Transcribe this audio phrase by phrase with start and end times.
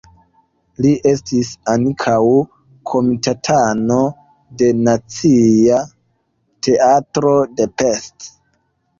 [0.83, 2.15] Li estis ankaŭ
[2.91, 3.97] komitatano
[4.61, 5.81] de Nacia
[6.69, 8.27] Teatro de Pest.